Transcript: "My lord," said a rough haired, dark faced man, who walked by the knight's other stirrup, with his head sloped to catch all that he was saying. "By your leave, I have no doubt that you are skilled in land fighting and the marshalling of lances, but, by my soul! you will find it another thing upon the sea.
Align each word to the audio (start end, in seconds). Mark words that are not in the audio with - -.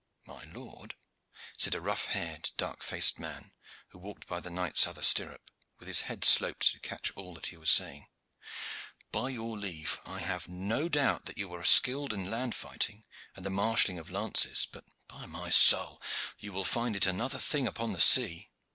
"My 0.25 0.45
lord," 0.45 0.95
said 1.59 1.75
a 1.75 1.79
rough 1.79 2.05
haired, 2.05 2.49
dark 2.57 2.81
faced 2.81 3.19
man, 3.19 3.51
who 3.89 3.99
walked 3.99 4.25
by 4.25 4.39
the 4.39 4.49
knight's 4.49 4.87
other 4.87 5.03
stirrup, 5.03 5.51
with 5.77 5.87
his 5.87 6.01
head 6.01 6.25
sloped 6.25 6.71
to 6.71 6.79
catch 6.79 7.11
all 7.11 7.35
that 7.35 7.45
he 7.45 7.57
was 7.57 7.69
saying. 7.69 8.07
"By 9.11 9.29
your 9.29 9.55
leave, 9.55 9.99
I 10.03 10.21
have 10.21 10.47
no 10.47 10.89
doubt 10.89 11.25
that 11.27 11.37
you 11.37 11.53
are 11.53 11.63
skilled 11.63 12.13
in 12.13 12.31
land 12.31 12.55
fighting 12.55 13.05
and 13.35 13.45
the 13.45 13.51
marshalling 13.51 13.99
of 13.99 14.09
lances, 14.09 14.65
but, 14.71 14.85
by 15.07 15.27
my 15.27 15.51
soul! 15.51 16.01
you 16.39 16.51
will 16.51 16.65
find 16.65 16.95
it 16.95 17.05
another 17.05 17.37
thing 17.37 17.67
upon 17.67 17.93
the 17.93 18.01
sea. 18.01 18.49